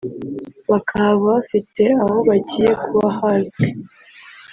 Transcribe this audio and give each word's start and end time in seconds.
bakahava 0.69 1.25
bafite 1.35 1.83
aho 2.03 2.17
bagiye 2.27 2.71
kuba 2.83 3.07
hazwi 3.19 3.67